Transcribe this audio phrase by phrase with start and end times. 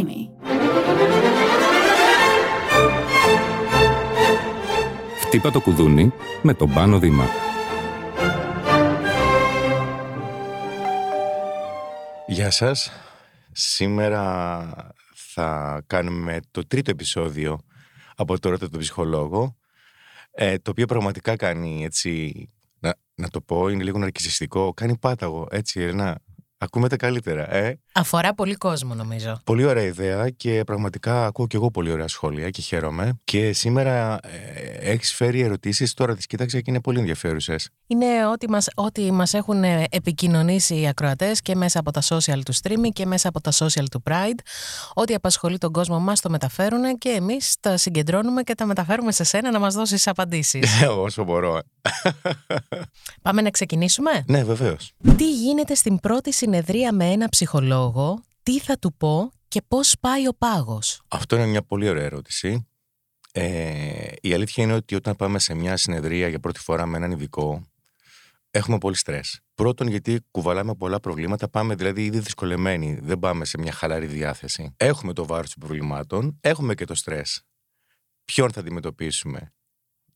[0.00, 0.28] Streamy.
[5.20, 7.26] Χτύπα το κουδούνι με τον Πάνο Δήμα.
[12.26, 12.92] Γεια σας.
[13.52, 17.60] Σήμερα θα κάνουμε το τρίτο επεισόδιο
[18.16, 19.56] από το Ρώτα τον Ψυχολόγο
[20.30, 22.48] ε, το οποίο πραγματικά κάνει έτσι,
[22.78, 26.20] να, να το πω, είναι λίγο ναρκισιστικό, κάνει πάταγο, έτσι, ένα
[26.62, 27.80] Ακούμε τα καλύτερα, ε.
[27.94, 29.40] Αφορά πολύ κόσμο, νομίζω.
[29.44, 33.18] Πολύ ωραία ιδέα και πραγματικά ακούω και εγώ πολύ ωραία σχόλια και χαίρομαι.
[33.24, 37.68] Και σήμερα ε, έχεις φέρει ερωτήσεις, τώρα τις κοίταξα και είναι πολύ ενδιαφέρουσες.
[37.86, 42.40] Είναι ό,τι μας ό,τι μας έχουν ε, επικοινωνήσει οι ακροατές και μέσα από τα social
[42.44, 44.38] του streaming και μέσα από τα social του Pride.
[44.94, 49.24] Ό,τι απασχολεί τον κόσμο μας το μεταφέρουν και εμείς τα συγκεντρώνουμε και τα μεταφέρουμε σε
[49.24, 50.82] σένα να μας δώσεις απαντήσεις.
[50.98, 51.60] Όσο μπορώ.
[53.22, 54.92] Πάμε να ξεκινήσουμε; Ναι, βεβαίως.
[55.16, 57.79] Τι γίνεται στην πρώτη συνεδρία με ένα ψυχολόγο,
[58.42, 61.02] τι θα του πω και πώς πάει ο πάγος.
[61.08, 62.68] Αυτό είναι μια πολύ ωραία ερώτηση.
[63.32, 67.10] Ε, η αλήθεια είναι ότι όταν πάμε σε μια συνεδρία για πρώτη φορά με έναν
[67.10, 67.62] ειδικό,
[68.50, 69.40] έχουμε πολύ στρες.
[69.54, 74.74] Πρώτον, γιατί κουβαλάμε πολλά προβλήματα, πάμε δηλαδή ήδη δυσκολεμένοι, δεν πάμε σε μια χαλαρή διάθεση.
[74.76, 77.42] Έχουμε το βάρος των προβλημάτων, έχουμε και το στρες.
[78.24, 79.52] Ποιον θα αντιμετωπίσουμε,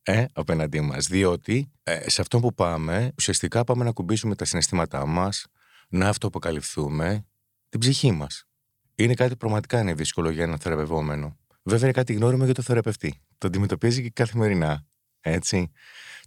[0.03, 1.07] ε, απέναντί μας.
[1.07, 5.47] Διότι ε, σε αυτό που πάμε, ουσιαστικά πάμε να κουμπίσουμε τα συναισθήματά μας,
[5.89, 7.25] να αυτοαποκαλυφθούμε
[7.75, 8.45] την ψυχή μας.
[8.95, 11.39] Είναι κάτι πραγματικά είναι δύσκολο για έναν θεραπευόμενο.
[11.63, 13.21] Βέβαια, είναι κάτι γνώριμο για το θεραπευτή.
[13.39, 14.87] Το αντιμετωπίζει και καθημερινά.
[15.21, 15.71] Έτσι.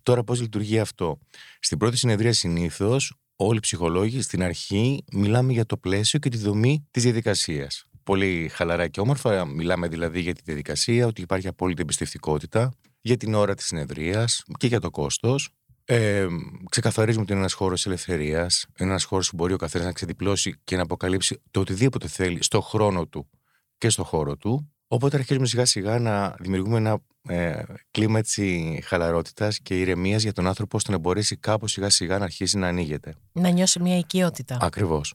[0.03, 1.19] Τώρα, πώς λειτουργεί αυτό;
[1.59, 6.37] Στην πρώτη συνεδρία, συνήθως, όλοι οι ψυχολόγοι στην αρχή μιλάμε για το πλαίσιο και τη
[6.37, 7.85] δομή της διαδικασίας.
[8.03, 13.33] Πολύ χαλαρά και όμορφα μιλάμε δηλαδή για τη διαδικασία, ότι υπάρχει απόλυτη εμπιστευτικότητα για την
[13.33, 15.56] ώρα της συνεδρίας και για το κόστος.
[15.89, 16.27] Ε,
[16.69, 20.75] ξεκαθαρίζουμε ότι είναι ένας χώρος ελευθερίας, ένας χώρος που μπορεί ο καθένας να ξεδιπλώσει και
[20.75, 23.29] να αποκαλύψει το οτιδήποτε θέλει στο χρόνο του
[23.77, 24.71] και στο χώρο του.
[24.87, 30.47] Οπότε αρχίζουμε σιγά σιγά να δημιουργούμε ένα ε, κλίμα έτσι χαλαρότητας και ηρεμίας για τον
[30.47, 33.15] άνθρωπο ώστε να μπορέσει κάπως σιγά σιγά να αρχίσει να ανοίγεται.
[33.31, 34.57] Να νιώσει μια οικειότητα.
[34.61, 35.13] Ακριβώς.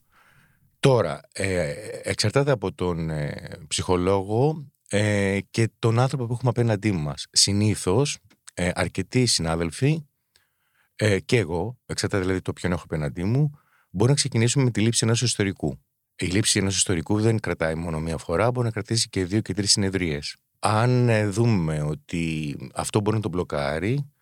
[0.80, 7.26] Τώρα, ε, εξαρτάται από τον ε, ψυχολόγο ε, και τον άνθρωπο που έχουμε απέναντί μας.
[7.30, 8.18] Συνήθως,
[8.54, 10.06] ε, αρκετοί συνάδελφοι
[11.04, 13.50] ε, και εγώ, εξαρτάται δηλαδή το ποιον έχω απέναντί μου,
[13.90, 15.80] μπορούμε να ξεκινήσουμε με τη λήψη ενός ιστορικού.
[16.16, 19.54] Η λήψη ενός ιστορικού δεν κρατάει μόνο μία φορά, μπορεί να κρατήσει και δύο και
[19.54, 20.36] τρεις συνεδρίες.
[20.58, 24.12] Αν ε, δούμε ότι αυτό μπορεί να το μπλοκάρει,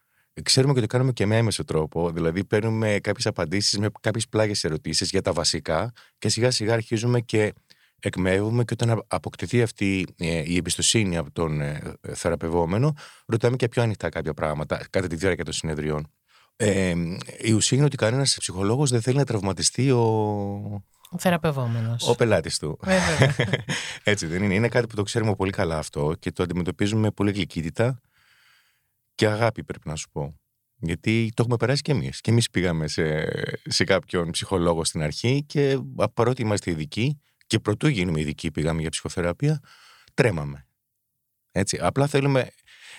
[0.42, 2.10] ξέρουμε και το κάνουμε και με έμεσο τρόπο.
[2.10, 7.20] Δηλαδή, παίρνουμε κάποιες απαντήσεις με κάποιες πλάγιες ερωτήσεις για τα βασικά και σιγά σιγά αρχίζουμε
[7.20, 7.52] και
[8.00, 12.94] εκμεύουμε και όταν αποκτηθεί αυτή ε, η εμπιστοσύνη από τον ε, θεραπευόμενο,
[13.26, 16.10] ρωτάμε και πιο ανοιχτά κάποια πράγματα κατά τη διάρκεια των συνεδριών.
[16.62, 16.94] Ε,
[17.38, 20.02] η ουσία είναι ότι κανένας ψυχολόγος δεν θέλει να τραυματιστεί ο.
[21.10, 22.08] Ο θεραπευόμενος.
[22.08, 22.78] Ο πελάτης του.
[24.04, 24.54] Έτσι δεν είναι.
[24.54, 28.00] Είναι κάτι που το ξέρουμε πολύ καλά αυτό και το αντιμετωπίζουμε με πολύ γλυκύτητα
[29.14, 30.40] και αγάπη, πρέπει να σου πω.
[30.76, 32.20] Γιατί το έχουμε περάσει κι εμείς.
[32.20, 33.28] Και εμείς πήγαμε σε,
[33.64, 35.78] σε κάποιον ψυχολόγο στην αρχή και
[36.14, 39.60] παρότι είμαστε ειδικοί, και πρωτού γίνουμε ειδικοί, πήγαμε για ψυχοθεραπεία,
[40.14, 40.66] τρέμαμε.
[41.52, 41.78] Έτσι.
[41.80, 42.50] Απλά θέλουμε,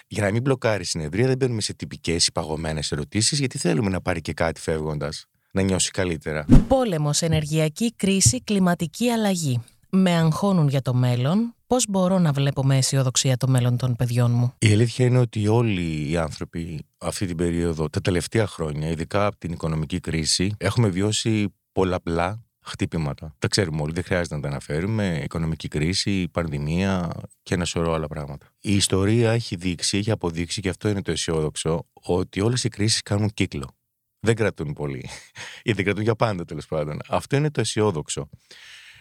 [0.07, 4.01] για να μην μπλοκάρεις η συνεδρία, δεν μπαίνουμε σε τυπικές υπαγωμένες ερωτήσεις, γιατί θέλουμε να
[4.01, 6.45] πάρει και κάτι φεύγοντας, να νιώσει καλύτερα.
[6.67, 9.63] Πόλεμος, ενεργειακή κρίση, κλιματική αλλαγή.
[9.89, 11.55] Με αγχώνουν για το μέλλον.
[11.67, 15.47] Πώς μπορώ να βλέπω με αισιοδοξία το μέλλον των παιδιών μου; Η αλήθεια είναι ότι
[15.47, 20.87] όλοι οι άνθρωποι αυτή την περίοδο, τα τελευταία χρόνια, ειδικά από την οικονομική κρίση, έχουμε
[20.87, 23.35] βιώσει πολλαπλά χτύπηματα.
[23.39, 25.21] Τα ξέρουμε όλοι, δεν χρειάζεται να τα αναφέρουμε.
[25.23, 27.09] Οικονομική κρίση, πανδημία
[27.43, 28.53] και ένα σωρό άλλα πράγματα.
[28.59, 33.01] Η ιστορία έχει δείξει, έχει αποδείξει, και αυτό είναι το αισιόδοξο, ότι όλες οι κρίσεις
[33.01, 33.75] κάνουν κύκλο.
[34.19, 35.09] Δεν κρατούν πολύ.
[35.63, 36.99] Ή δεν κρατούν για πάντα, τέλος πάντων.
[37.07, 38.29] Αυτό είναι το αισιόδοξο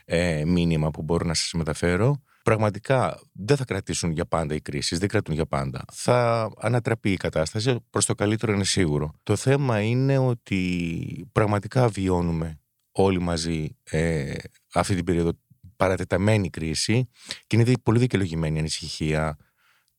[0.05, 2.23] ε, μήνυμα που μπορώ να σας μεταφέρω.
[2.43, 5.85] Πραγματικά δεν θα κρατήσουν για πάντα οι κρίσεις, δεν κρατούν για πάντα.
[5.93, 9.15] Θα ανατραπεί η κατάσταση, προς το καλύτερο είναι σίγουρο.
[9.23, 12.61] Το θέμα είναι ότι πραγματικά βιώνουμε
[13.03, 14.35] όλοι μαζί ε,
[14.75, 15.31] αυτή την περίοδο
[15.77, 17.09] παρατεταμένη κρίση
[17.47, 19.37] και είναι πολύ δικαιολογημένη η ανησυχία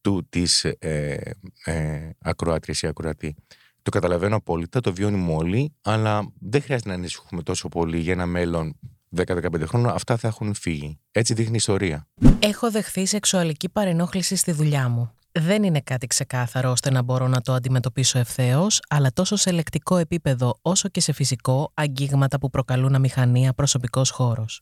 [0.02, 3.36] του της ε, ε, ακροάτριας ή ακροατή.
[3.82, 8.26] Το καταλαβαίνω απόλυτα, το βιώνουμε όλοι, αλλά δεν χρειάζεται να ανησυχούμε τόσο πολύ για ένα
[8.26, 8.80] μέλλον
[9.16, 9.92] 10-15 χρόνια.
[9.92, 11.00] Αυτά θα έχουν φύγει.
[11.12, 12.08] Έτσι δείχνει η ιστορία.
[12.40, 17.42] Έχω δεχθεί σεξουαλική παρενόχληση στη δουλειά μου δεν είναι κάτι ξεκάθαρο ώστε να μπορώ να
[17.42, 22.96] το αντιμετωπίσω ευθέως, αλλά τόσο σε λεκτικό επίπεδο όσο και σε φυσικό, αγγίγματα που προκαλούν
[22.96, 24.62] αμηχανία, προσωπικός χώρος.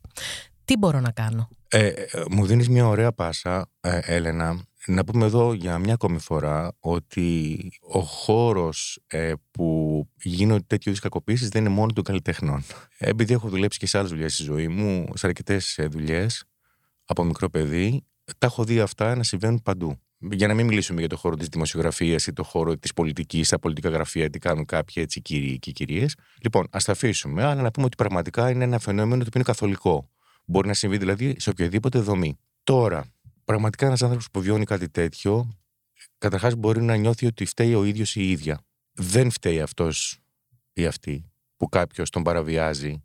[0.66, 4.68] Τι μπορώ να κάνω; Ε, ε μου δίνεις μια ωραία πάσα, ε, Έλενα.
[4.86, 11.02] Να πούμε εδώ για μια ακόμη φορά ότι ο χώρος ε, που γίνονται τέτοιου είδους
[11.02, 12.64] κακοποίησεις δεν είναι μόνο των καλλιτεχνών.
[12.98, 16.44] Επειδή έχω δουλέψει και σε άλλες δουλειές στη ζωή μου, σε αρκετές δουλειές,
[17.06, 18.06] από μικρό παιδί,
[18.38, 20.00] τα έχω δει αυτά να συμβαίνουν παντού.
[20.20, 23.60] Για να μην μιλήσουμε για το χώρο της δημοσιογραφίας ή το χώρο της πολιτικής, τα
[23.60, 26.16] πολιτικά γραφεία, τι κάνουν κάποιοι έτσι κύριοι και κυρίες.
[26.42, 29.44] Λοιπόν, ας τα αφήσουμε, αλλά να πούμε ότι πραγματικά είναι ένα φαινόμενο το οποίο είναι
[29.44, 30.10] καθολικό.
[30.46, 32.38] Μπορεί να συμβεί δηλαδή σε οποιαδήποτε δομή.
[32.64, 33.06] Τώρα,
[33.44, 35.58] πραγματικά ένας άνθρωπος που βιώνει κάτι τέτοιο,
[36.18, 38.62] καταρχάς μπορεί να νιώθει ότι φταίει ο ίδιος ή η ίδια.
[38.94, 40.20] Δεν φταίει αυτός
[40.74, 43.04] ή αυτή που κάποιος τον παραβιάζει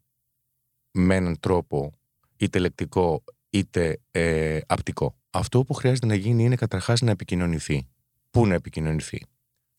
[0.90, 1.98] με έναν τρόπο
[2.36, 5.18] είτε λεκτικό είτε ε, απτικό.
[5.36, 7.88] Αυτό που χρειάζεται να γίνει είναι καταρχάς να επικοινωνηθεί.
[8.30, 9.22] Πού να επικοινωνηθεί;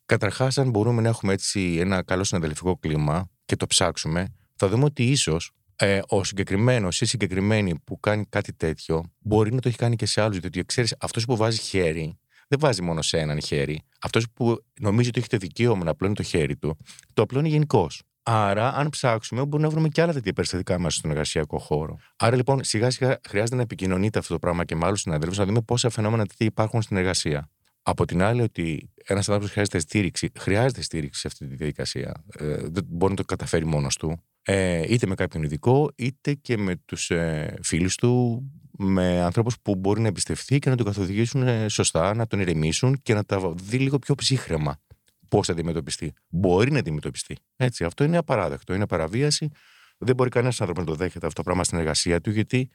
[0.05, 4.83] Καταρχάς, αν μπορούμε να έχουμε έτσι ένα καλό συναδελφικό κλίμα και το ψάξουμε, θα δούμε
[4.83, 9.77] ότι ίσως ε, ο συγκεκριμένος ή συγκεκριμένη που κάνει κάτι τέτοιο μπορεί να το έχει
[9.77, 10.39] κάνει και σε άλλους.
[10.39, 12.17] Διότι ξέρεις, αυτός που βάζει χέρι
[12.47, 13.81] δεν βάζει μόνο σε έναν χέρι.
[14.01, 16.77] Αυτός που νομίζει ότι έχει το δικαίωμα να απλώνει το χέρι του,
[17.13, 18.01] το απλώνει γενικώς.
[18.27, 21.97] Άρα, αν ψάξουμε, μπορούμε να βρούμε και άλλα τέτοια περιστατικά μέσα στον εργασιακό χώρο.
[22.15, 25.45] Άρα, λοιπόν, σιγά σιγά χρειάζεται να επικοινωνείτε αυτό το πράγμα και με άλλους συναδέλφους, να
[25.45, 27.49] δούμε πόσα φαινόμενα τέτοια υπάρχουν στην εργασία.
[27.81, 32.23] Από την άλλη, ότι ένας άνθρωπος χρειάζεται στήριξη, χρειάζεται στήριξη σε αυτή τη διαδικασία.
[32.39, 34.23] Ε, δεν μπορεί να το καταφέρει μόνος του.
[34.41, 38.43] Ε, είτε με κάποιον ειδικό, είτε και με τους ε, φίλους του,
[38.77, 42.99] με ανθρώπους που μπορεί να εμπιστευτεί και να τον καθοδηγήσουν ε, σωστά, να τον ηρεμήσουν
[43.01, 44.79] και να τα δει λίγο πιο ψύχρεμα
[45.27, 46.13] πώς θα αντιμετωπιστεί.
[46.29, 47.37] Μπορεί να αντιμετωπιστεί.
[47.55, 48.73] Έτσι, αυτό είναι απαράδεκτο.
[48.73, 49.49] Είναι παραβίαση.
[49.97, 52.69] Δεν μπορεί κανένας άνθρωπος να το δέχεται αυτό το πράγμα στην εργασία του, γιατί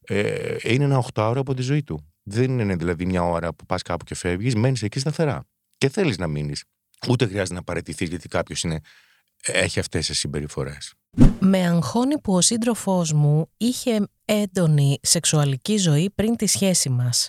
[0.00, 2.12] ε, είναι ένα οχτάωρο από τη ζωή του.
[2.22, 5.44] Δεν είναι δηλαδή μια ώρα που πας κάπου και φεύγεις, μένεις εκεί σταθερά.
[5.78, 6.64] Και θέλεις να μείνεις.
[7.08, 8.64] Ούτε χρειάζεται να παραιτηθεί γιατί κάποιος
[9.42, 10.92] έχει αυτές τις συμπεριφορές.
[11.40, 17.28] Με αγχώνει που ο σύντροφός μου είχε έντονη σεξουαλική ζωή πριν τη σχέση μας.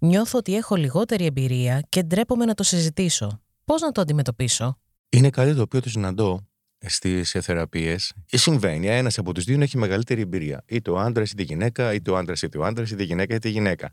[0.00, 3.42] Νιώθω ότι έχω λιγότερη εμπειρία και ντρέπομαι να το συζητήσω.
[3.68, 4.78] Πώς να το αντιμετωπίσω;
[5.08, 6.48] Είναι κάτι το οποίο το συναντώ
[6.86, 8.12] στι θεραπείες.
[8.26, 8.86] Συμβαίνει.
[8.86, 10.64] Ένας από τους δύο να έχει μεγαλύτερη εμπειρία.
[10.66, 13.34] Είτε ο άντρα είτε η γυναίκα, είτε ο άντρα είτε ο άντρα, είτε η γυναίκα
[13.34, 13.92] είτε η γυναίκα.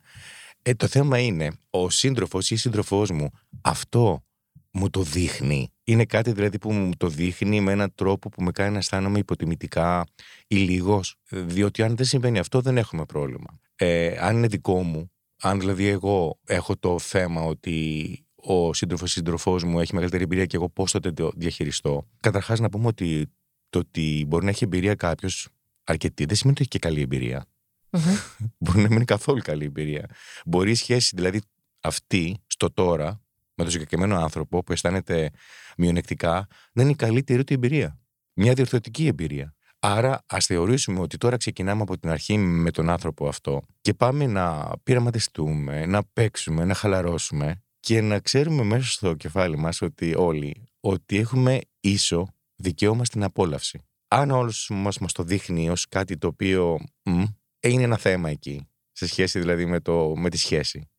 [0.62, 3.30] Ε, το θέμα είναι, ο σύντροφος ή η σύντροφός μου
[3.62, 4.24] αυτό
[4.72, 5.74] μου το δείχνει.
[5.83, 9.19] Είναι κάτι δηλαδή που μου το δείχνει με έναν τρόπο που με κάνει να αισθάνομαι
[9.19, 10.06] υποτιμητικά
[10.48, 11.16] ή λίγος.
[11.30, 13.60] Διότι αν δεν συμβαίνει αυτό, δεν έχουμε πρόβλημα.
[13.75, 15.12] Ε, αν είναι δικό μου,
[15.42, 20.56] αν δηλαδή εγώ έχω το θέμα ότι ο σύντροφος σύντροφός μου έχει μεγαλύτερη εμπειρία και
[20.56, 22.07] εγώ πώς θα το διαχειριστώ.
[22.19, 23.31] Καταρχάς, να πούμε ότι
[23.69, 25.47] το ότι μπορεί να έχει εμπειρία κάποιος
[25.83, 27.45] αρκετή δεν σημαίνει ότι έχει και καλή εμπειρία.
[28.57, 30.09] μπορεί να μην είναι καθόλου καλή εμπειρία.
[30.45, 31.42] Μπορεί η σχέση δηλαδή
[31.80, 33.21] αυτή στο τώρα
[33.56, 35.31] με τον συγκεκριμένο άνθρωπο που αισθάνεται
[35.77, 38.00] μειονεκτικά να είναι η καλύτερη του εμπειρία.
[38.33, 39.56] Μια διορθωτική εμπειρία.
[39.80, 44.25] Άρα, ας θεωρήσουμε ότι τώρα ξεκινάμε από την αρχή με τον άνθρωπο αυτό και πάμε
[44.25, 50.67] να πειραματιστούμε, να παίξουμε, να χαλαρώσουμε και να ξέρουμε μέσα στο κεφάλι μας ότι όλοι
[50.79, 53.85] ότι έχουμε ίσο δικαίωμα στην απόλαυση.
[54.07, 57.23] Αν όλος μας μας το δείχνει ως κάτι το οποίο μ,
[57.59, 60.89] είναι ένα θέμα εκεί, σε σχέση δηλαδή με, το, με τη σχέση.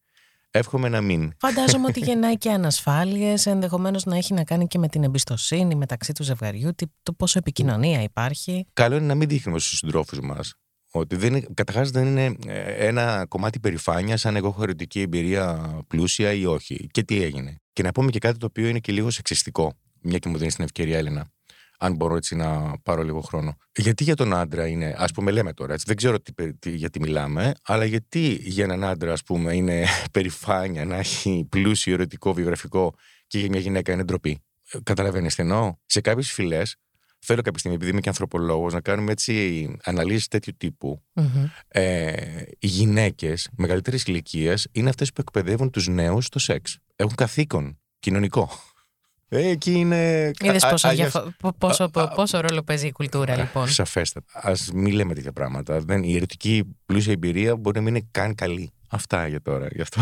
[0.50, 1.32] Εύχομαι να μην.
[1.38, 6.12] Φαντάζομαι ότι γεννάει και ανασφάλειες, ενδεχομένως να έχει να κάνει και με την εμπιστοσύνη μεταξύ
[6.12, 6.70] του ζευγαριού,
[7.02, 8.66] το πόσο επικοινωνία υπάρχει.
[8.72, 10.54] Καλό είναι να μην δείχνουμε στους συντρόφους μας
[10.98, 16.32] ότι δεν καταρχάς δεν είναι ε, ένα κομμάτι περηφάνεια αν εγώ έχω ερωτική εμπειρία πλούσια
[16.32, 16.86] ή όχι.
[16.90, 17.60] Και τι έγινε.
[17.72, 19.72] Και να πούμε και κάτι το οποίο είναι και λίγο σεξιστικό.
[20.02, 21.30] Μια και μου δίνεις την ευκαιρία, Έλληνα.
[21.78, 23.56] Αν μπορώ έτσι να πάρω λίγο χρόνο.
[23.76, 27.00] Γιατί για τον άντρα είναι, ας πούμε, λέμε τώρα, έτσι, δεν ξέρω τι, τι, γιατί
[27.00, 32.94] μιλάμε, αλλά γιατί για έναν άντρα, ας πούμε, είναι περηφάνεια να έχει πλούσιο ερωτικό βιογραφικό
[33.26, 34.42] και για μια γυναίκα είναι ντροπή.
[34.70, 36.76] Ε, Καταλαβαίνεις τι εννοώ; Σε κάποιες φυλές
[37.26, 41.02] θέλω κάποια στιγμή, επειδή είμαι και ανθρωπολόγος, να κάνουμε έτσι αναλύσεις τέτοιου τύπου.
[41.14, 41.50] Mm-hmm.
[41.68, 46.78] Ε, οι γυναίκες μεγαλύτερης ηλικίας είναι αυτές που εκπαιδεύουν τους νέους στο σεξ.
[46.96, 48.50] Έχουν καθήκον κοινωνικό.
[49.28, 50.30] Ε, εκεί είναι.
[50.40, 51.32] Είδες πόσο, διαφο...
[51.58, 53.68] πόσο, πόσο ρόλο παίζει η κουλτούρα, λοιπόν.
[53.68, 54.40] Σαφέστατα.
[54.40, 55.80] Α μην λέμε τέτοια πράγματα.
[55.80, 58.72] Δεν, η ερωτική πλούσια εμπειρία μπορεί να μην είναι καν καλή.
[58.88, 59.68] Αυτά για τώρα.
[59.70, 60.00] Γι' αυτό.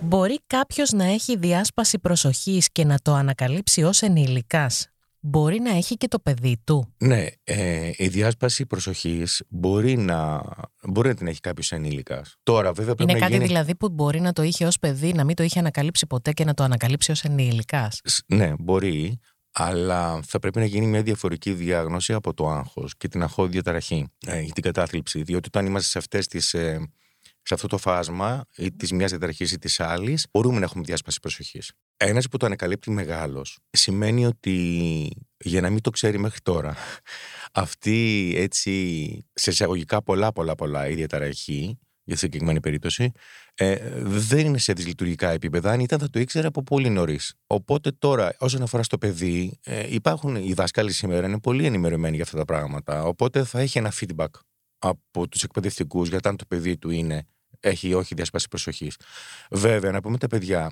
[0.00, 4.91] Μπορεί κάποιος να έχει διάσπαση προσοχής και να το ανακαλύψει ως ενηλικάς
[5.22, 6.94] μπορεί να έχει και το παιδί του.
[6.98, 10.42] Ναι, ε, η διάσπαση προσοχής μπορεί να,
[10.88, 12.36] μπορεί να την έχει κάποιος ενήλικας.
[12.42, 15.36] Τώρα, βέβαια, πρέπει Είναι κάτι δηλαδή που μπορεί να το είχε ως παιδί, να μην
[15.36, 18.00] το είχε ανακαλύψει ποτέ και να το ανακαλύψει ως ενήλικας.
[18.26, 19.20] Ναι, μπορεί,
[19.52, 24.06] αλλά θα πρέπει να γίνει μια διαφορετική διάγνωση από το άγχος και την αγχώδη διαταραχή
[24.26, 25.22] ε, την κατάθλιψη.
[25.22, 26.54] Διότι όταν είμαστε σε αυτές τις.
[26.54, 26.92] Ε,
[27.42, 31.20] σε αυτό το φάσμα ή της μιας διαταραχής ή της άλλης, μπορούμε να έχουμε διάσπαση
[31.20, 31.72] προσοχής.
[31.96, 36.76] Ένας που το ανακαλύπτει μεγάλος σημαίνει ότι για να μην το ξέρει μέχρι τώρα,
[37.52, 43.12] αυτή έτσι σε εισαγωγικά πολλά πολλά πολλά η διαταραχή για τη συγκεκριμένη περίπτωση,
[43.54, 45.70] ε, δεν είναι σε δυσλειτουργικά επίπεδα.
[45.70, 47.34] Αν ήταν, θα το ήξερα από πολύ νωρίς.
[47.46, 52.24] Οπότε τώρα, όσον αφορά στο παιδί, ε, υπάρχουν οι δάσκαλοι σήμερα είναι πολύ ενημερωμένοι για
[52.24, 53.04] αυτά τα πράγματα.
[53.04, 54.30] Οπότε θα έχει ένα feedback
[54.78, 57.26] από τους εκπαιδευτικούς για το αν το παιδί του είναι,
[57.62, 58.96] έχει ή όχι διάσπαση προσοχής.
[59.50, 60.70] Βέβαια, να πούμε τα παιδιά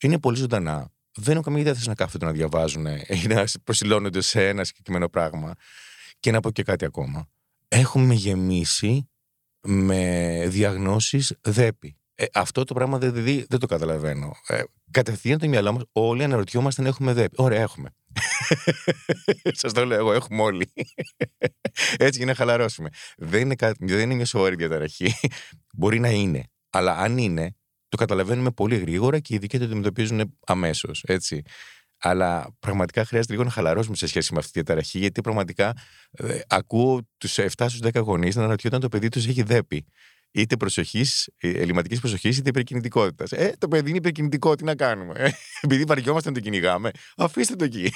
[0.00, 0.92] είναι πολύ ζωντανά.
[1.14, 5.54] Δεν έχουν καμία διάθεση να κάθονται να διαβάζουν ή να προσιλώνονται σε ένα συγκεκριμένο πράγμα.
[6.20, 7.28] Και να πω και κάτι ακόμα.
[7.68, 9.08] Έχουμε γεμίσει
[9.60, 11.96] με διαγνώσεις δέπη.
[12.14, 14.36] Ε, αυτό το πράγμα δεν, δεν, δεν το καταλαβαίνω.
[14.46, 17.34] Ε, κατευθείαν το μυαλό μας, όλοι αναρωτιόμαστε αν έχουμε δέπη.
[17.38, 17.94] Ωραία, έχουμε.
[19.60, 20.72] Σας το λέω εγώ, έχουμε όλοι.
[21.96, 22.88] Έτσι για να χαλαρώσουμε.
[23.16, 25.14] Δεν είναι, κάτι, δεν είναι μια σοβαρή διαταραχή.
[25.74, 26.44] Μπορεί να είναι.
[26.70, 27.54] Αλλά αν είναι,
[27.88, 31.02] το καταλαβαίνουμε πολύ γρήγορα και οι ειδικοί το αντιμετωπίζουν αμέσως.
[31.06, 31.42] Έτσι.
[32.02, 35.72] Αλλά πραγματικά χρειάζεται λίγο να χαλαρώσουμε σε σχέση με αυτή τη διαταραχή, γιατί πραγματικά
[36.10, 39.86] ε, ακούω τους 7 στους 10 γονείς να αναρωτιόνται αν το παιδί τους έχει δέπη
[40.30, 43.32] είτε προσοχής, ε, ελληματικής προσοχής, είτε υπερκινητικότητας.
[43.32, 47.56] Ε, το παιδί είναι υπερκινητικό, τι να κάνουμε; Ε, επειδή βαριόμαστε να το κυνηγάμε, αφήστε
[47.56, 47.90] το εκεί.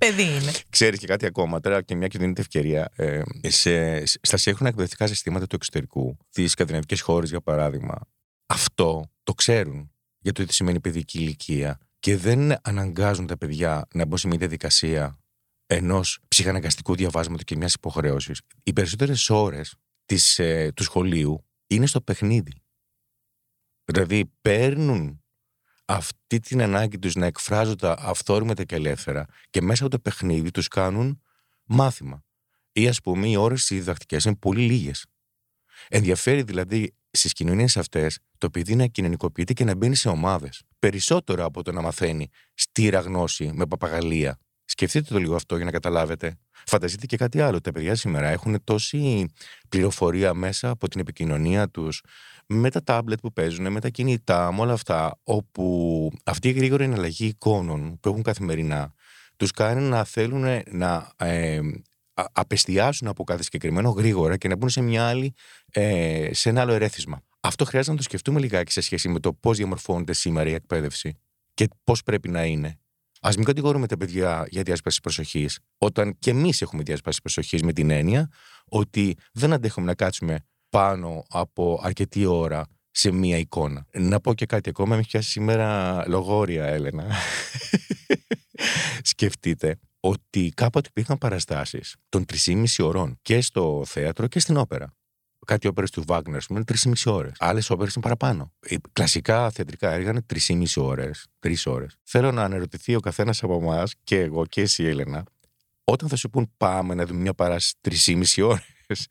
[0.00, 0.52] Παιδί είναι.
[0.68, 2.88] Ξέρεις και κάτι ακόμα τώρα, και μια και δίνεται ευκαιρία.
[2.96, 7.98] Ε, σε, στα σύγχρονα εκπαιδευτικά συστήματα του εξωτερικού, τις σκανδιναβικές χώρες για παράδειγμα,
[8.46, 14.04] αυτό το ξέρουν για το τι σημαίνει παιδική ηλικία και δεν αναγκάζουν τα παιδιά να
[14.04, 15.18] μπουν σε μια διαδικασία
[15.66, 18.32] ενός ψυχαναγκαστικού διαβάσματος και μιας υποχρέωση.
[18.62, 19.74] Οι περισσότερες ώρες
[20.06, 22.62] της, ε, του σχολείου είναι στο παιχνίδι.
[23.84, 25.24] Δηλαδή παίρνουν
[25.84, 30.68] αυτή την ανάγκη τους να εκφράζονται αυθόρμητα και ελεύθερα και μέσα από το παιχνίδι τους
[30.68, 31.22] κάνουν
[31.64, 32.24] μάθημα.
[32.72, 35.06] Ή ας πούμε οι ώρες διδακτικές είναι πολύ λίγες.
[35.88, 40.62] Ενδιαφέρει δηλαδή στις κοινωνίες αυτές το παιδί να κοινωνικοποιείται και να μπαίνει σε ομάδες.
[40.78, 45.70] Περισσότερο από το να μαθαίνει στήρα γνώση με παπαγαλία Σκεφτείτε το λίγο αυτό για να
[45.70, 46.38] καταλάβετε.
[46.66, 47.60] Φανταστείτε και κάτι άλλο.
[47.60, 49.26] Τα παιδιά σήμερα έχουν τόση
[49.68, 52.02] πληροφορία μέσα από την επικοινωνία τους,
[52.46, 56.84] με τα τάμπλετ που παίζουν, με τα κινητά, με όλα αυτά, όπου αυτή η γρήγορη
[56.84, 58.94] εναλλαγή εικόνων που έχουν καθημερινά
[59.36, 61.60] τους κάνει να θέλουν να ε,
[62.32, 65.34] απεστιάσουν από κάθε συγκεκριμένο γρήγορα και να μπουν σε, μια άλλη,
[65.70, 67.22] ε, σε ένα άλλο ερέθισμα.
[67.40, 71.18] Αυτό χρειάζεται να το σκεφτούμε λιγάκι σε σχέση με το πώς διαμορφώνεται σήμερα η εκπαίδευση
[71.54, 72.78] και πώς πρέπει να είναι.
[73.26, 77.72] Α μην κατηγορούμε τα παιδιά για διάσπαση προσοχής, όταν και εμείς έχουμε διάσπαση προσοχής με
[77.72, 78.30] την έννοια
[78.64, 83.86] ότι δεν αντέχουμε να κάτσουμε πάνω από αρκετή ώρα σε μία εικόνα.
[83.92, 87.04] Να πω και κάτι ακόμα, με έχει πιάσει σήμερα λογόρια, Έλενα.
[89.12, 94.95] Σκεφτείτε ότι κάποτε υπήρχαν παραστάσεις των 3,5 ώρων και στο θέατρο και στην όπερα
[95.46, 97.32] κάτι όπερες του Βάγνερ, που είναι τρεις μισή ώρες.
[97.38, 98.52] Άλλες όπερες είναι παραπάνω.
[98.92, 101.96] Κλασικά θεατρικά έργα είναι τρεις μισή ώρες, τρεις ώρες.
[102.02, 105.24] Θέλω να αναρωτηθεί ο καθένας από εμάς, και εγώ και εσύ, Έλενα,
[105.84, 108.64] όταν θα σου πούν πάμε να δούμε μια παράση τρεις μισή ώρες,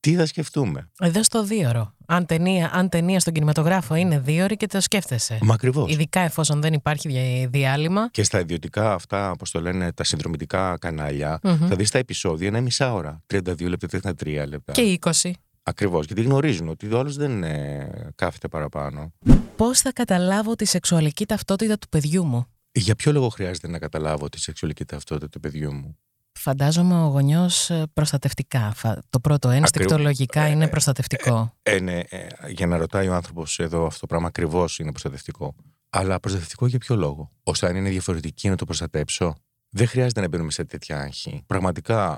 [0.00, 4.54] τι θα σκεφτούμε; Εδώ στο δύο Αν ταινία, αν ταινία στον κινηματογράφο είναι δύο ώρε
[4.54, 5.38] και το σκέφτεσαι.
[5.42, 5.92] Μα ακριβώς.
[5.92, 8.08] Ειδικά εφόσον δεν υπάρχει διάλειμμα.
[8.10, 11.66] Και στα ιδιωτικά αυτά, όπως το λένε, τα συνδρομητικά κανάλια, mm-hmm.
[11.68, 13.22] θα δεις τα επεισόδια είναι μισά ώρα.
[13.34, 14.72] 32 λεπτά, 33 λεπτά.
[14.72, 15.30] Και 20.
[15.68, 19.12] Ακριβώς, γιατί γνωρίζουν ότι ο άλλος δεν ε, κάθεται παραπάνω.
[19.56, 24.28] Πώς θα καταλάβω τη σεξουαλική ταυτότητα του παιδιού μου; Για ποιο λόγο χρειάζεται να καταλάβω
[24.28, 25.98] τη σεξουαλική ταυτότητα του παιδιού μου;
[26.38, 28.74] Φαντάζομαι ο γονιός ε, προστατευτικά.
[29.10, 31.56] Το πρώτο ένστικτο λογικά ε, είναι προστατευτικό.
[31.62, 32.00] Ε, ναι,
[32.48, 35.54] για να ρωτάει ο άνθρωπος εδώ αυτό το πράγμα ακριβώς είναι προστατευτικό.
[35.90, 39.34] Αλλά προστατευτικό για ποιο λόγο; ώστε αν είναι διαφορετική να το προστατέψω;
[39.68, 41.42] Δεν χρειάζεται να μπαίνουμε σε τέτοια άγχη.
[41.46, 42.16] Πραγματικά,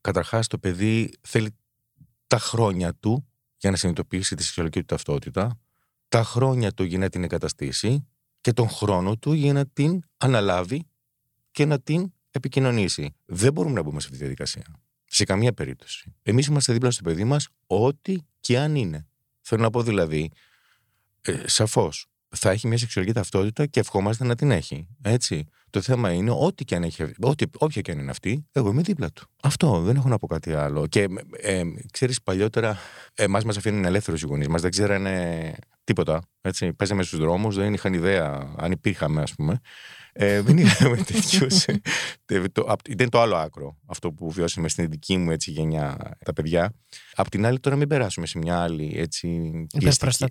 [0.00, 1.56] καταρχάς το παιδί θέλει
[2.28, 5.58] τα χρόνια του για να συνειδητοποιήσει τη σεξουαλική του ταυτότητα,
[6.08, 8.06] τα χρόνια του για να την εγκαταστήσει
[8.40, 10.86] και τον χρόνο του για να την αναλάβει
[11.50, 13.14] και να την επικοινωνήσει.
[13.24, 14.64] Δεν μπορούμε να μπούμε σε αυτή τη διαδικασία.
[15.04, 16.14] Σε καμία περίπτωση.
[16.22, 19.06] Εμείς είμαστε δίπλα στο παιδί μας, ό,τι και αν είναι.
[19.40, 20.30] Θέλω να πω δηλαδή,
[21.20, 24.88] ε, σαφώς θα έχει μια σεξουαλική ταυτότητα και ευχόμαστε να την έχει.
[25.02, 25.46] Έτσι.
[25.70, 28.82] Το θέμα είναι ό,τι και αν έχει, ό,τι, όποια και αν είναι αυτή, εγώ είμαι
[28.82, 29.28] δίπλα του.
[29.42, 30.86] Αυτό, δεν έχω να πω κάτι άλλο.
[30.86, 31.06] Και
[31.36, 32.78] ε, ξέρεις, παλιότερα
[33.14, 36.20] εμάς μας αφήνουν ελεύθερους οι γονείς μας, δεν ξέρανε τίποτα.
[36.40, 36.72] Έτσι.
[36.72, 39.60] Παίζαμε στους δρόμους, δεν είχαν ιδέα αν υπήρχαμε, ας πούμε.
[40.12, 41.64] Ε, δεν είχαμε τέτοιους.
[42.88, 46.74] ήταν το άλλο άκρο αυτό που βιώσαμε στην δική μου έτσι, γενιά τα παιδιά.
[47.14, 49.52] Απ' την άλλη, τώρα μην περάσουμε σε μια άλλη έτσι,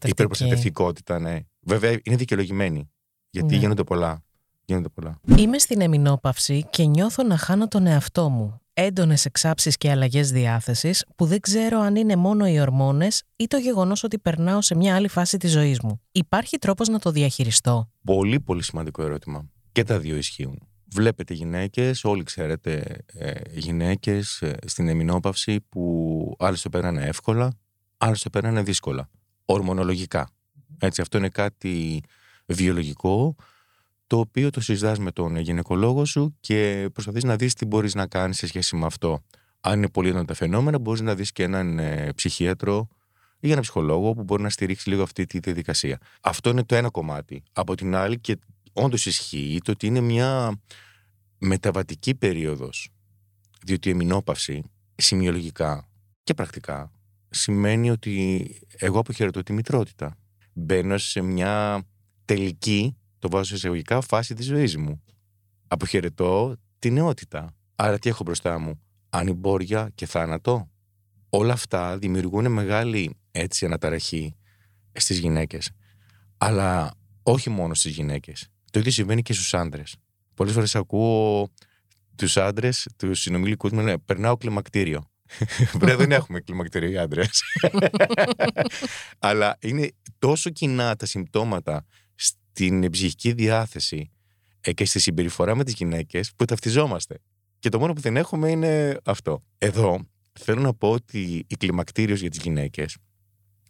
[0.04, 1.20] υπερπροστατευτικότητα.
[1.20, 1.40] Ναι.
[1.60, 2.92] Βέβαια, είναι δικαιολογημένη.
[3.30, 3.60] Γιατί ναι.
[3.60, 4.26] γίνονται πολλά.
[4.70, 5.20] Γίνονται πολλά.
[5.38, 8.62] Είμαι στην εμινόπαυση και νιώθω να χάνω τον εαυτό μου.
[8.74, 13.58] Έντονες εξάψεις και αλλαγές διάθεσης που δεν ξέρω αν είναι μόνο οι ορμόνες ή το
[13.58, 16.02] γεγονός ότι περνάω σε μια άλλη φάση της ζωής μου.
[16.12, 19.50] Υπάρχει τρόπος να το διαχειριστώ; Πολύ, πολύ σημαντικό ερώτημα.
[19.72, 20.60] Και τα δύο ισχύουν.
[20.94, 27.52] Βλέπετε γυναίκες, όλοι ξέρετε ε, γυναίκες ε, στην εμινόπαυση που άλλες το πέρανε εύκολα,
[27.98, 29.10] άλλες το πέρανε δύσκολα.
[29.46, 30.30] Ορμονολογικά.
[30.80, 32.02] Έτσι, αυτό είναι κάτι
[32.46, 33.36] βιολογικό,
[34.08, 38.08] το οποίο το συζητάς με τον γυναικολόγο σου και προσπαθείς να δεις τι μπορείς να
[38.08, 39.24] κάνεις σε σχέση με αυτό.
[39.62, 42.88] Αν είναι πολύ έντονα τα φαινόμενα, μπορείς να δεις και έναν ε, ψυχίατρο
[43.40, 45.98] ή έναν ψυχολόγο που μπορεί να στηρίξει λίγο αυτή τη διαδικασία.
[46.22, 47.44] Αυτό είναι το ένα κομμάτι.
[47.54, 48.38] Από την άλλη, και
[48.74, 50.62] όντως ισχύει το ότι είναι μια
[51.38, 52.90] μεταβατική περίοδος.
[53.64, 54.64] Διότι η εμεινόπαυση,
[54.96, 55.88] σημειολογικά
[56.24, 56.92] και πρακτικά,
[57.30, 60.18] σημαίνει ότι εγώ αποχαιρετώ τη μητρότητα.
[60.54, 61.84] Μπαίνω σε μια
[62.26, 65.04] τελική, το βάζω σε εισαγωγικά, φάση της ζωής μου.
[65.68, 67.56] Αποχαιρετώ τη νεότητα.
[67.76, 70.72] Άρα τι έχω μπροστά μου, ανυμπόρια και θάνατο.
[71.30, 74.36] Όλα αυτά δημιουργούν μεγάλη έτσι αναταραχή
[74.92, 75.72] στις γυναίκες.
[76.38, 76.94] Αλλά
[77.24, 78.48] όχι μόνο στις γυναίκες.
[78.72, 79.96] Το ίδιο συμβαίνει και στους άντρες.
[80.34, 81.50] Πολλές φορές ακούω
[82.16, 85.12] τους άντρες, τους συνομιλικούς μου λένε περνάω κλιμακτήριο.
[85.80, 87.44] Βρε δεν έχουμε κλιμακτήριο οι άντρες.
[89.20, 91.86] Αλλά είναι τόσο κοινά τα συμπτώματα
[92.58, 94.12] στην ψυχική διάθεση
[94.62, 97.20] ε, και στη συμπεριφορά με τις γυναίκες που ταυτιζόμαστε.
[97.60, 99.44] Και το μόνο που δεν έχουμε είναι αυτό.
[99.58, 100.08] Εδώ
[100.40, 102.98] θέλω να πω ότι η κλιμακτήριος για τις γυναίκες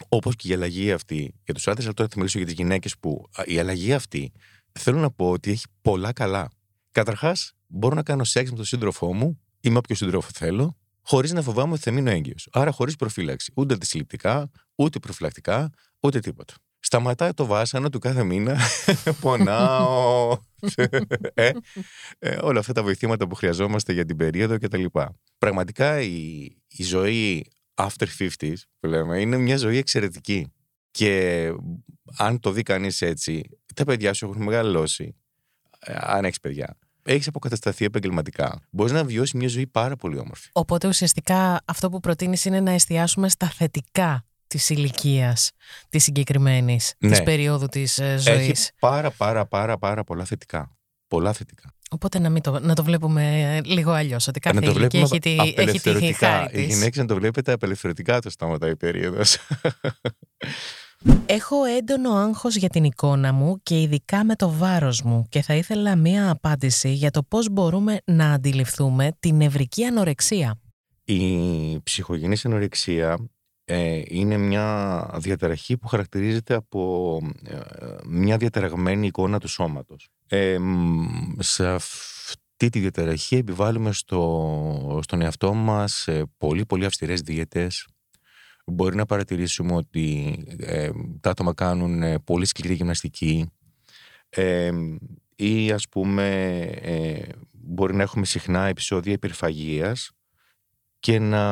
[0.07, 2.97] όπως και η αλλαγή αυτή για τους άντρες, αλλά τώρα θα μιλήσω για τις γυναίκες
[2.97, 4.31] που η αλλαγή αυτή
[4.71, 6.49] θέλω να πω ότι έχει πολλά καλά.
[6.91, 11.33] Καταρχάς, μπορώ να κάνω σεξ με τον σύντροφό μου ή με όποιο σύντροφο θέλω, χωρίς
[11.33, 12.47] να φοβάμαι ότι θα μείνω έγκυος.
[12.51, 13.51] Άρα, χωρίς προφύλαξη.
[13.55, 16.53] Ούτε αντισυλληπτικά, ούτε προφυλακτικά, ούτε τίποτα.
[16.79, 18.57] Σταματάει το βάσανο του κάθε μήνα.
[19.21, 20.37] Πονάω.
[21.33, 21.51] ε,
[22.19, 24.85] ε, όλα αυτά τα βοηθήματα που χρειαζόμαστε για την περίοδο κτλ.
[25.37, 30.51] Πραγματικά η, η ζωή after 50s που λέμε είναι μια ζωή εξαιρετική.
[30.91, 31.51] Και
[32.17, 33.43] αν το δει κανείς έτσι,
[33.75, 35.15] τα παιδιά σου έχουν μεγαλώσει.
[35.79, 40.49] Ε, αν έχεις παιδιά έχεις αποκατασταθεί επαγγελματικά, μπορείς να βιώσεις μια ζωή πάρα πολύ όμορφη.
[40.53, 45.51] Οπότε ουσιαστικά αυτό που προτείνεις είναι να εστιάσουμε στα θετικά της ηλικίας
[45.89, 47.17] της συγκεκριμένης, ναι.
[47.17, 48.49] τη περίοδου της ε, ζωής.
[48.49, 50.77] Έχει πάρα, πάρα, πάρα, πάρα πολλά θετικά.
[51.07, 51.71] Πολλά θετικά.
[51.89, 54.27] Οπότε να, μην το, να το βλέπουμε ε, λίγο αλλιώς.
[54.27, 57.51] Ότι κάθε να το ηλικία έχει τη, έχει τη χάρη Οι γυναίκες να το βλέπετε
[57.51, 59.37] απελευθερωτικά το σταματάει η περίοδος.
[61.25, 65.55] Έχω έντονο άγχος για την εικόνα μου και ειδικά με το βάρος μου και θα
[65.55, 70.59] ήθελα μία απάντηση για το πώς μπορούμε να αντιληφθούμε την νευρική ανορεξία.
[71.03, 73.15] Η ψυχογενής ανορεξία ε,
[74.07, 77.59] είναι μια διαταραχή που χαρακτηρίζεται από ε,
[78.05, 80.09] μια διαταραγμένη εικόνα του σώματος.
[80.27, 80.57] Ε,
[81.39, 87.87] σε αυτή τη διαταραχή επιβάλλουμε στο, στον εαυτό μας πολύ πολύ αυστηρές δίαιτες,
[88.65, 93.51] μπορεί να παρατηρήσουμε ότι ε, τα άτομα κάνουν ε, πολύ σκληρή γυμναστική
[94.29, 94.71] ε,
[95.35, 100.11] ή ας πούμε ε, μπορεί να έχουμε συχνά επεισόδια υπερφαγίας
[100.99, 101.43] και να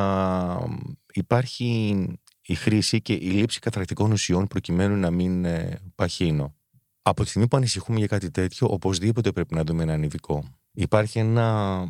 [1.18, 2.06] υπάρχει
[2.42, 6.54] η χρήση και η λήψη καταρακτικών ουσιών προκειμένου να μην ε, παχύνω.
[7.02, 10.44] Από τη στιγμή που ανησυχούμε για κάτι τέτοιο, οπωσδήποτε πρέπει να δούμε έναν ειδικό.
[10.72, 11.88] Υπάρχει ένα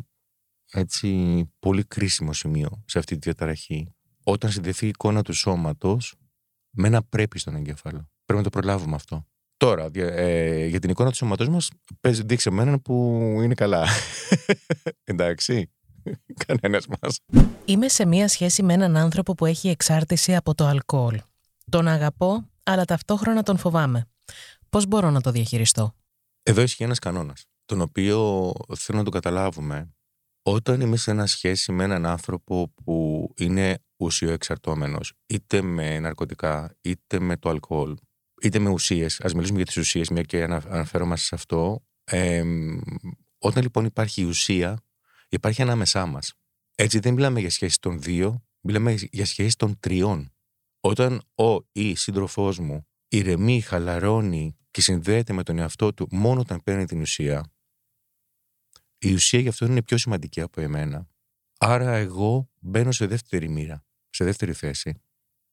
[0.71, 6.15] έτσι πολύ κρίσιμο σημείο σε αυτή τη διαταραχή όταν συνδεθεί η εικόνα του σώματος
[6.69, 8.09] με ένα πρέπει στον εγκέφαλο.
[8.25, 9.25] Πρέπει να το προλάβουμε αυτό.
[9.57, 11.69] Τώρα, ε, για την εικόνα του σώματό μας,
[12.01, 12.93] παίζει δείξε εμένα που
[13.43, 13.87] είναι καλά.
[15.03, 15.71] Εντάξει.
[16.45, 17.19] Κανένας μας.
[17.65, 21.19] Είμαι σε μία σχέση με έναν άνθρωπο που έχει εξάρτηση από το αλκοόλ.
[21.69, 24.07] Τον αγαπώ, αλλά ταυτόχρονα τον φοβάμαι.
[24.69, 25.95] Πώς μπορώ να το διαχειριστώ;
[26.43, 29.91] Εδώ ισχύει ένας κανόνας, τον οποίο θέλω να το καταλάβουμε.
[30.41, 37.19] Όταν είμαι σε ένα σχέση με έναν άνθρωπο που είναι ουσιοεξαρτώμενος, είτε με ναρκωτικά, είτε
[37.19, 37.95] με το αλκοόλ,
[38.41, 39.19] είτε με ουσίες.
[39.19, 41.83] Ας μιλήσουμε για τις ουσίες, μια και αναφέρομαστε σε αυτό.
[43.37, 44.77] όταν λοιπόν υπάρχει η ουσία,
[45.29, 46.33] υπάρχει ανάμεσά μας.
[46.75, 50.31] Έτσι δεν μιλάμε για σχέση των δύο, μιλάμε για σχέση των τριών.
[50.79, 56.63] Όταν ο ή σύντροφός μου ηρεμεί, χαλαρώνει και συνδέεται με τον εαυτό του μόνο όταν
[56.63, 57.51] παίρνει την ουσία,
[58.97, 61.07] η ουσία γι' αυτό είναι πιο σημαντική από εμένα.
[61.59, 63.87] Άρα εγώ μπαίνω σε δεύτερη μοίρα
[64.17, 65.01] σε δεύτερη θέση.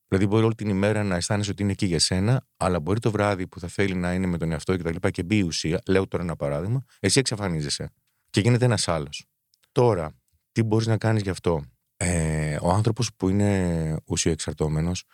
[0.09, 3.11] Δηλαδή, μπορεί όλη την ημέρα να αισθάνεσαι ότι είναι εκεί για σένα, αλλά μπορεί το
[3.11, 5.43] βράδυ που θα θέλει να είναι με τον εαυτό και τα λοιπά και μπει η
[5.43, 7.91] ουσία, λέω τώρα ένα παράδειγμα, εσύ εξαφανίζεσαι
[8.31, 9.27] και γίνεται ένας άλλος.
[9.75, 10.15] Τώρα,
[10.53, 11.65] τι μπορείς να κάνεις γι' αυτό;
[11.97, 15.05] Ε, ο άνθρωπος που είναι ουσιοεξαρτώμενος,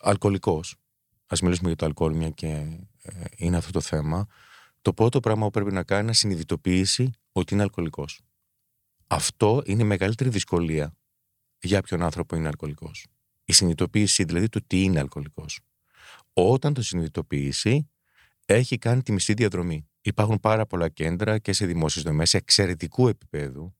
[0.00, 0.76] αλκοολικός,
[1.26, 2.46] ας μιλήσουμε για το αλκοόλ, μια και
[3.02, 4.26] ε, είναι αυτό το θέμα,
[4.82, 8.20] το πρώτο πράγμα που πρέπει να κάνει είναι να συνειδητοποιήσει ότι είναι αλκοολικός.
[9.06, 10.96] Αυτό είναι η μεγαλύτερη δυσκολία
[11.60, 13.06] για ποιον άνθρωπο είναι αλκοολικός.
[13.44, 15.60] Η συνειδητοποίηση δηλαδή του τι είναι αλκοολικός.
[16.32, 17.90] Όταν το συνειδητοποιήσει,
[18.46, 19.88] έχει κάνει τη μισή διαδρομή.
[20.06, 23.74] Υπάρχουν πάρα πολλά κέντρα και σε δημόσιες δομές εξαιρετικού επίπεδου,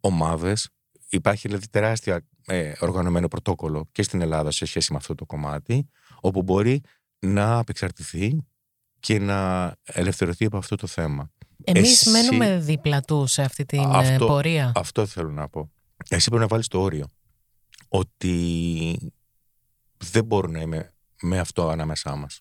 [0.00, 0.68] ομάδες.
[1.08, 5.88] Υπάρχει δηλαδή τεράστια ε, οργανωμένο πρωτόκολλο και στην Ελλάδα σε σχέση με αυτό το κομμάτι,
[6.20, 6.80] όπου μπορεί
[7.18, 8.46] να απεξαρτηθεί
[9.00, 11.30] και να ελευθερωθεί από αυτό το θέμα.
[11.64, 14.72] Εμείς μένουμε δίπλα του σε αυτή την ε, πορεία.
[14.74, 15.70] Αυτό θέλω να πω.
[16.08, 17.06] Εσύ πρέπει να βάλεις το όριο.
[17.88, 19.12] Ότι
[19.96, 22.40] δεν μπορώ να είμαι με αυτό ανάμεσά μας.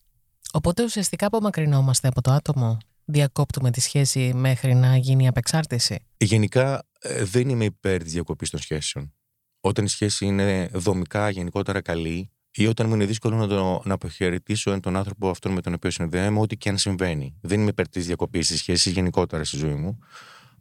[0.51, 2.77] Οπότε ουσιαστικά απομακρυνόμαστε από το άτομο.
[3.05, 8.49] Διακόπτουμε τη σχέση μέχρι να γίνει η απεξάρτηση; Γενικά ε, δεν είμαι υπέρ της διακοπής
[8.49, 9.13] των σχέσεων.
[9.59, 13.93] Όταν η σχέση είναι δομικά γενικότερα καλή ή όταν μου είναι δύσκολο να, το, να
[13.93, 17.37] αποχαιρετήσω τον άνθρωπο αυτόν με τον οποίο συνδέομαι, ό,τι και αν συμβαίνει.
[17.41, 19.99] Δεν είμαι υπέρ της διακοπής της σχέσης γενικότερα στη ζωή μου.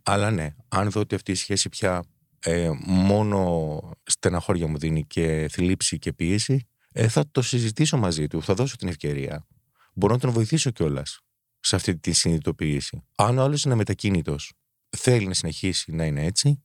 [0.02, 2.04] Αλλά ναι, αν δω ότι αυτή η σχέση πια
[2.38, 8.42] ε, μόνο στεναχώρια μου δίνει και θλίψη και πίεση, ε, θα το συζητήσω μαζί του,
[8.42, 9.46] θα δώσω την ευκαιρία.
[9.94, 11.23] Μπορώ να τον βοηθήσω κιόλας
[11.64, 13.04] σε αυτή τη συνειδητοποίηση.
[13.16, 14.52] Αν ο άλλος είναι μετακίνητος,
[14.96, 16.64] θέλει να συνεχίσει να είναι έτσι,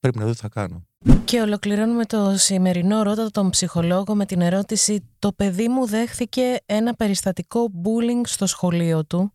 [0.00, 0.84] πρέπει να δω τι θα κάνω.
[1.24, 6.94] Και ολοκληρώνουμε το σημερινό ρότα τον ψυχολόγο με την ερώτηση «Το παιδί μου δέχθηκε ένα
[6.94, 9.34] περιστατικό bullying στο σχολείο του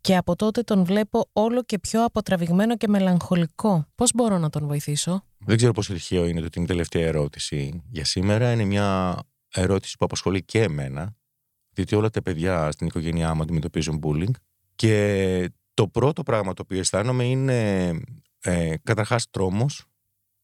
[0.00, 3.86] και από τότε τον βλέπω όλο και πιο αποτραβηγμένο και μελαγχολικό.
[3.94, 7.06] Πώς μπορώ να τον βοηθήσω» Δεν ξέρω πόσο τυχαίο είναι το ότι είναι η τελευταία
[7.06, 8.52] ερώτηση για σήμερα.
[8.52, 9.18] Είναι μια
[9.54, 11.16] ερώτηση που απασχολεί και εμένα,
[11.72, 14.30] διότι όλα τα παιδιά στην οικογένειά μου αντιμετωπίζουν bullying
[14.74, 17.88] και το πρώτο πράγμα το οποίο αισθάνομαι είναι
[18.40, 19.84] ε, καταρχάς τρόμος,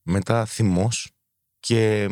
[0.03, 1.11] μετά θυμός
[1.61, 2.09] και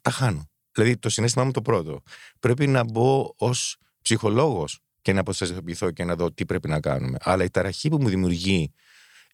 [0.00, 0.50] τα χάνω.
[0.72, 2.02] Δηλαδή το συνέστημά μου το πρώτο.
[2.40, 7.18] Πρέπει να μπω ως ψυχολόγος και να αποστασιοποιηθώ και να δω τι πρέπει να κάνουμε.
[7.20, 8.72] Αλλά η ταραχή που μου δημιουργεί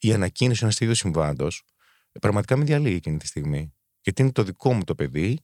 [0.01, 1.63] η ανακοίνωση ενός τέτοιου συμβάντος
[2.21, 3.73] πραγματικά με διαλύει εκείνη τη στιγμή.
[4.01, 5.39] Γιατί είναι το δικό μου το παιδί,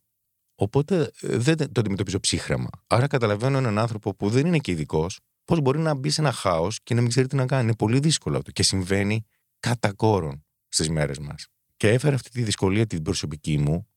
[0.55, 2.71] οπότε ε, δεν το αντιμετωπίζω ψύχραμα.
[2.87, 6.33] Άρα καταλαβαίνω έναν άνθρωπο που δεν είναι και ειδικός, πώς μπορεί να μπει σε ένα
[6.33, 7.63] χάος και να μην ξέρει τι να κάνει.
[7.63, 9.25] Είναι πολύ δύσκολο αυτό και συμβαίνει
[9.61, 11.47] κατά κόρον στις μέρες μας.
[11.77, 13.89] Και έφερα αυτή τη δυσκολία την προσωπική μου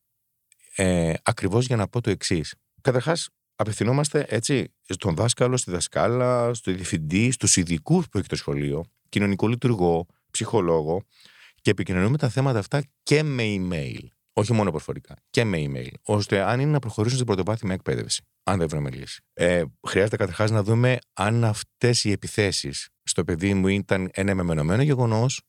[0.75, 2.55] ε, ακριβώς για να πω το εξής.
[2.81, 8.85] Καταρχάς, απευθυνόμαστε έτσι στον δάσκαλο, στη δασκάλα, στο διευθυντή, στους ειδικούς που έχει το σχολείο,
[9.09, 11.03] κοινωνικό λειτουργό, ψυχολόγο
[11.61, 14.07] και επικοινωνούμε τα θέματα αυτά και με email.
[14.37, 15.91] Όχι μόνο προφορικά, και με email.
[16.01, 19.21] ώστε αν είναι να προχωρήσουν στην πρωτοβάθμια εκπαίδευση, αν δεν βρούμε λύση.
[19.33, 24.81] Ε, χρειάζεται καταρχάς να δούμε αν αυτές οι επιθέσεις στο παιδί μου ήταν ένα μεμονωμένο
[24.81, 25.41] γεγονός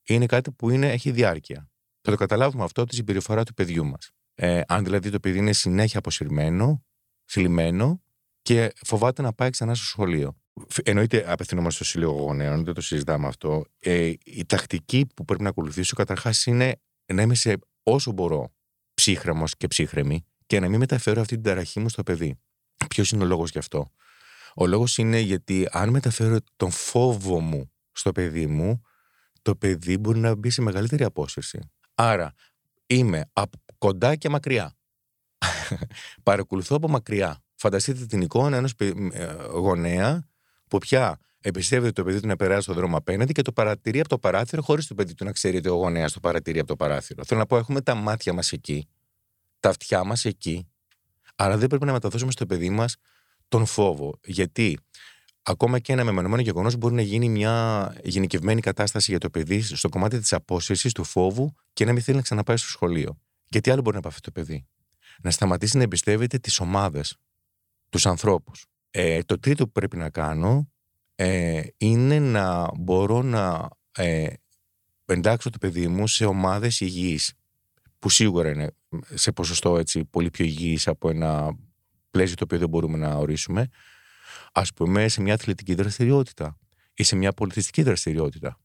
[0.00, 1.70] ή είναι κάτι που είναι, έχει διάρκεια.
[2.00, 4.10] Θα το καταλάβουμε αυτό τη συμπεριφορά του παιδιού μας.
[4.34, 6.84] Ε, αν δηλαδή το παιδί είναι συνέχεια αποσυρμένο,
[7.24, 8.02] θλιμμένο
[8.42, 10.36] και φοβάται να πάει ξανά στο σχολείο.
[10.82, 13.64] Εννοείται απευθυνόμαστε στο Σύλλογο Γονέων, δεν το συζητάμε αυτό.
[13.78, 16.80] Ε, η τακτική που πρέπει να ακολουθήσω καταρχάς είναι
[17.12, 17.58] να είμαι σε
[17.90, 18.52] όσο μπορώ
[18.94, 22.38] ψύχρεμος και ψύχρεμη και να μην μεταφέρω αυτή την ταραχή μου στο παιδί.
[22.88, 23.90] Ποιος είναι ο λόγος γι' αυτό;
[24.54, 28.82] Ο λόγος είναι γιατί αν μεταφέρω τον φόβο μου στο παιδί μου,
[29.42, 31.70] το παιδί μπορεί να μπει σε μεγαλύτερη απόσυρση.
[31.94, 32.32] Άρα
[32.86, 34.76] είμαι από κοντά και μακριά.
[36.22, 37.44] Παρακολουθώ από μακριά.
[37.54, 38.92] Φανταστείτε την εικόνα ενός ε,
[39.50, 40.28] γονέα
[40.68, 44.08] που πια εμπιστεύεται το παιδί του να περάσει στον δρόμο απέναντι και το παρατηρεί από
[44.08, 46.76] το παράθυρο, χωρίς το παιδί του να ξέρει ότι ο γονέας το παρατηρεί από το
[46.76, 47.24] παράθυρο.
[47.24, 48.88] Θέλω να πω, έχουμε τα μάτια μας εκεί,
[49.60, 50.68] τα αυτιά μας εκεί.
[51.36, 52.96] Άρα δεν πρέπει να μεταδώσουμε στο παιδί μας
[53.48, 54.18] τον φόβο.
[54.24, 54.78] Γιατί
[55.42, 59.88] ακόμα και ένα μεμονωμένο γεγονός μπορεί να γίνει μια γενικευμένη κατάσταση για το παιδί στο
[59.88, 63.20] κομμάτι της απόσυρσης, του φόβου και να μην θέλει να ξαναπάει στο σχολείο.
[63.48, 64.66] Και τι άλλο μπορεί να πάθει το παιδί;
[65.22, 67.16] Να σταματήσει να εμπιστεύεται τις ομάδες,
[67.88, 68.66] τους ανθρώπους.
[68.90, 70.70] Ε, το τρίτο που πρέπει να κάνω
[71.16, 74.26] ε, είναι να μπορώ να ε,
[75.04, 77.32] εντάξω το παιδί μου σε ομάδες υγιείς.
[77.98, 78.70] Που σίγουρα είναι
[79.14, 81.56] σε ποσοστό έτσι, πολύ πιο υγιείς από ένα
[82.10, 83.68] πλαίσιο το οποίο δεν μπορούμε να ορίσουμε
[84.58, 86.58] ας πούμε, σε μια αθλητική δραστηριότητα
[86.94, 88.58] ή σε μια πολιτιστική δραστηριότητα.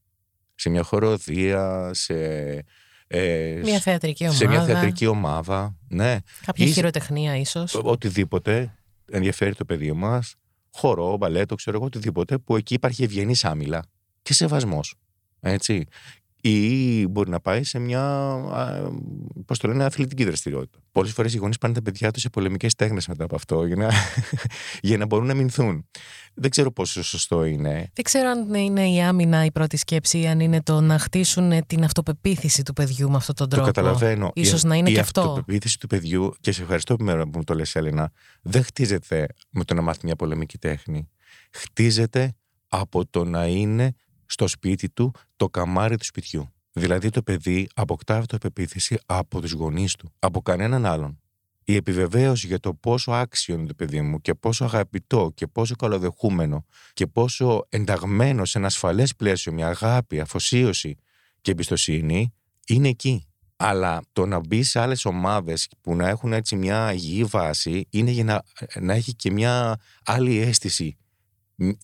[0.56, 2.16] Σε μια χοροδία, σε.
[3.08, 4.38] Ε, μια θεατρική ομάδα.
[4.38, 6.18] Σε μια θεατρική ομάδα, ναι.
[6.46, 7.76] Κάποια ή, χειροτεχνία, ίσως.
[7.76, 8.78] Οτιδήποτε
[9.12, 10.36] ενδιαφέρει το παιδί μας.
[10.72, 13.86] Χορό, μπαλέτο, ξέρω εγώ, οτιδήποτε που εκεί υπάρχει ευγενής άμυλα
[14.22, 14.96] και σεβασμός.
[15.40, 15.86] Έτσι
[16.42, 18.36] ή μπορεί να πάει σε μια
[19.46, 20.80] πώς το λένε, αθλητική δραστηριότητα.
[20.92, 23.76] Πολλές φορές οι γονείς πάνε τα παιδιά τους σε πολεμικές τέχνες μετά από αυτό για
[23.76, 23.90] να,
[24.90, 25.86] για να μπορούν να μηνθούν.
[26.34, 27.90] Δεν ξέρω πόσο σωστό είναι.
[27.94, 31.66] Δεν ξέρω αν είναι η άμυνα η πρώτη σκέψη ή αν είναι το να χτίσουν
[31.68, 33.66] την αυτοπεποίθηση του παιδιού με αυτόν τον τρόπο.
[33.66, 34.32] Το καταλαβαίνω.
[34.44, 35.22] σω να είναι η και αυτό.
[35.22, 39.64] Η αυτοπεποίθηση του παιδιού, και σε ευχαριστώ που μου το λες, Έλληνα, δεν χτίζεται με
[39.64, 41.10] το να μάθει μια πολεμική τέχνη.
[41.52, 42.36] Χτίζεται
[42.68, 43.96] από το να είναι
[44.32, 46.54] στο σπίτι του το καμάρι του σπιτιού.
[46.74, 51.20] Δηλαδή το παιδί αποκτά αυτοπεποίθηση από τους γονείς του, από κανέναν άλλον.
[51.64, 55.76] Η επιβεβαίωση για το πόσο άξιο είναι το παιδί μου και πόσο αγαπητό και πόσο
[55.76, 60.96] καλοδεχούμενο και πόσο ενταγμένο σε ένα ασφαλές πλαίσιο, μια αγάπη, αφοσίωση
[61.42, 62.34] και εμπιστοσύνη
[62.68, 63.26] είναι εκεί.
[63.56, 68.12] Αλλά το να μπει σε άλλες ομάδες που να έχουν έτσι μια υγιή βάση είναι
[68.12, 68.44] για να,
[68.80, 70.98] να έχει και μια άλλη αίσθηση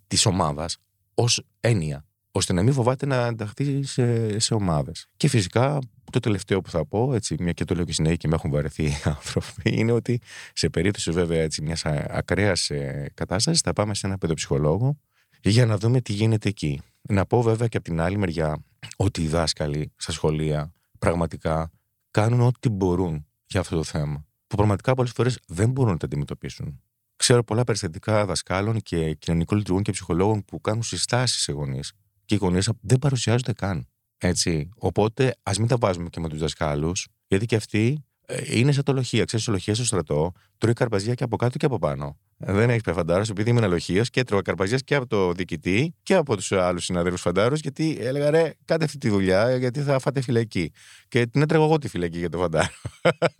[0.07, 0.77] της ομάδας
[1.13, 2.06] ως έννοια ω
[2.37, 5.07] ώστε να μην φοβάται να ενταχθεί σε, σε ομάδες.
[5.17, 5.79] Και φυσικά
[6.11, 8.51] το τελευταίο που θα πω, έτσι, μια και το λέω και συνέχεια και με έχουν
[8.51, 10.21] βαρεθεί οι άνθρωποι, είναι ότι
[10.53, 14.97] σε περίπτωση βέβαια μιας ακραίας ε, κατάστασης θα πάμε σε ένα παιδοψυχολόγο
[15.41, 16.81] για να δούμε τι γίνεται εκεί.
[17.01, 18.63] Να πω βέβαια και από την άλλη μεριά
[18.97, 21.71] ότι οι δάσκαλοι στα σχολεία πραγματικά
[22.11, 24.25] κάνουν ό,τι μπορούν για αυτό το θέμα.
[24.47, 26.81] Που πραγματικά πολλές φορές δεν μπορούν να τα αντιμετωπίσουν.
[27.15, 31.93] Ξέρω πολλά περιστατικά δασκάλων και κοινωνικών λειτουργών και ψυχολόγων που κάνουν συστάσεις σε γονείς
[32.27, 33.87] και οι γονείς δεν παρουσιάζονται καν.
[34.17, 34.69] Έτσι.
[34.75, 38.83] Οπότε ας μην τα βάζουμε και με τους δασκάλους, γιατί και αυτοί ε, είναι σαν
[38.83, 39.25] το λοχεία.
[39.25, 42.17] Ξέρεις, το λοχεία στο στρατό τρώει καρπαζιά και από κάτω και από πάνω.
[42.37, 46.35] Δεν έχεις φαντάρος, επειδή ήμουν λοχεία και έτρωγα καρπαζιά και από το διοικητή και από
[46.35, 50.71] τους άλλους συναδέλφους φαντάρους, γιατί έλεγα ρε, κάτε αυτή τη δουλειά, γιατί θα φάτε φυλακή.
[51.07, 52.69] Και την έτρεγα εγώ τη φυλακή για το φαντάρο.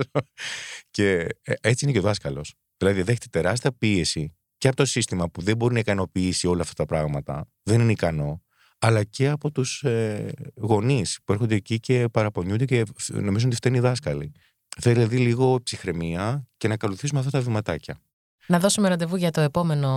[0.95, 2.53] και ε, έτσι είναι και ο δάσκαλος.
[2.77, 6.73] Δηλαδή, δέχεται τεράστια πίεση και από το σύστημα που δεν μπορεί να ικανοποιήσει όλα αυτά
[6.73, 8.41] τα πράγματα, δεν είναι ικανό,
[8.79, 13.77] αλλά και από τους ε, γονείς που έρχονται εκεί και παραπονιούνται και νομίζουν ότι φταίνει
[13.77, 14.31] οι δάσκαλοι.
[14.79, 18.01] Θέλει δηλαδή λίγο ψυχραιμία και να ακολουθήσουμε αυτά τα βηματάκια.
[18.49, 19.89] Να δώσουμε ραντεβού για το επόμενο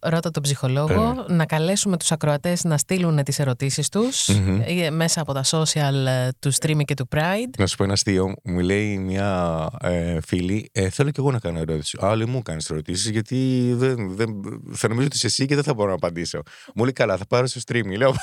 [0.00, 1.24] Ρώτα τον ψυχολόγο.
[1.28, 1.32] Ε.
[1.32, 4.88] Να καλέσουμε τους ακροατές να στείλουν τις ερωτήσεις τους mm-hmm.
[4.90, 7.50] μέσα από τα social ε, του Streamy και του Pride.
[7.58, 8.34] Να σου πω ένα αστείο.
[8.44, 11.98] Μου λέει μια ε, φίλη, ε, θέλω και εγώ να κάνω ερώτηση.
[12.00, 14.28] Άλλοι μου κάνεις ερωτήσεις γιατί δεν, δεν,
[14.72, 16.42] θα νομίζω ότι είσαι εσύ και δεν θα μπορώ να απαντήσω.
[16.74, 17.96] Μου λέει καλά, θα πάρω στο Streamy.
[17.96, 18.14] Λέω.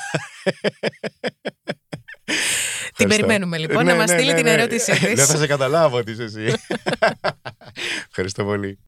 [2.96, 4.52] Την περιμένουμε λοιπόν ναι, να μας ναι, στείλει ναι, την ναι.
[4.52, 5.14] ερώτησή της.
[5.14, 6.54] Δεν θα σε καταλάβω ότι είσαι εσύ.
[8.08, 8.78] Ευχαριστώ πολύ.